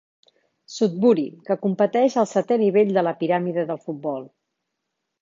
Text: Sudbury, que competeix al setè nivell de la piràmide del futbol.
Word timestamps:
Sudbury, 0.75 1.25
que 1.51 1.59
competeix 1.67 2.17
al 2.23 2.31
setè 2.33 2.59
nivell 2.65 2.93
de 2.99 3.07
la 3.09 3.17
piràmide 3.23 3.71
del 3.73 3.85
futbol. 3.87 4.31